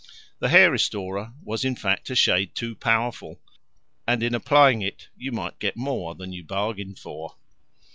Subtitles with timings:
[0.39, 3.39] The hair restorer was in fact a shade too powerful,
[4.07, 7.35] and in applying it you might get more than you bargained for.